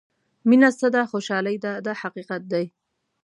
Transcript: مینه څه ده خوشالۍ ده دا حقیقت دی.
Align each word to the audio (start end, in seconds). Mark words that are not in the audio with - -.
مینه 0.47 0.69
څه 0.79 0.87
ده 0.95 1.01
خوشالۍ 1.11 1.57
ده 1.63 1.71
دا 1.85 1.93
حقیقت 2.01 2.41
دی. 2.51 2.65